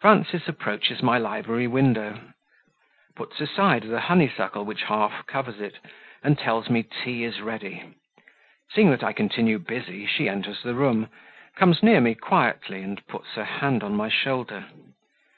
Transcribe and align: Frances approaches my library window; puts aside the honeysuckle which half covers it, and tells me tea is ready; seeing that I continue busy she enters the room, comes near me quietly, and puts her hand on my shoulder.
Frances 0.00 0.48
approaches 0.48 1.02
my 1.02 1.18
library 1.18 1.66
window; 1.66 2.32
puts 3.14 3.38
aside 3.38 3.82
the 3.82 4.00
honeysuckle 4.00 4.64
which 4.64 4.84
half 4.84 5.26
covers 5.26 5.60
it, 5.60 5.78
and 6.22 6.38
tells 6.38 6.70
me 6.70 6.82
tea 6.82 7.24
is 7.24 7.42
ready; 7.42 7.94
seeing 8.72 8.88
that 8.92 9.04
I 9.04 9.12
continue 9.12 9.58
busy 9.58 10.06
she 10.06 10.26
enters 10.26 10.62
the 10.62 10.72
room, 10.72 11.08
comes 11.54 11.82
near 11.82 12.00
me 12.00 12.14
quietly, 12.14 12.80
and 12.80 13.06
puts 13.08 13.34
her 13.34 13.44
hand 13.44 13.82
on 13.84 13.94
my 13.94 14.08
shoulder. 14.08 14.68